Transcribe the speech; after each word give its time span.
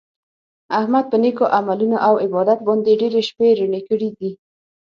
احمد 0.79 1.05
په 1.11 1.17
نېکو 1.23 1.45
عملونو 1.57 1.97
او 2.07 2.13
عبادت 2.25 2.59
باندې 2.67 2.91
ډېرې 3.01 3.21
شپې 3.29 3.47
رڼې 3.59 3.81
کړي 3.89 4.09
دي. 4.19 4.31